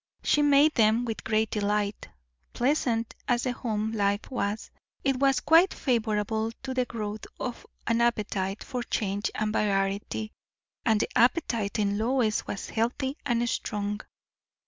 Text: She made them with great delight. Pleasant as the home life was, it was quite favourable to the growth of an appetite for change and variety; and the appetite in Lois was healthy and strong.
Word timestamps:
She 0.23 0.41
made 0.41 0.73
them 0.73 1.05
with 1.05 1.23
great 1.23 1.51
delight. 1.51 2.09
Pleasant 2.53 3.13
as 3.27 3.43
the 3.43 3.51
home 3.51 3.91
life 3.91 4.31
was, 4.31 4.71
it 5.03 5.17
was 5.19 5.39
quite 5.41 5.75
favourable 5.75 6.51
to 6.63 6.73
the 6.73 6.85
growth 6.85 7.27
of 7.39 7.67
an 7.85 8.01
appetite 8.01 8.63
for 8.63 8.81
change 8.81 9.29
and 9.35 9.53
variety; 9.53 10.31
and 10.83 10.99
the 10.99 11.09
appetite 11.15 11.77
in 11.77 11.99
Lois 11.99 12.47
was 12.47 12.71
healthy 12.71 13.15
and 13.27 13.47
strong. 13.47 14.01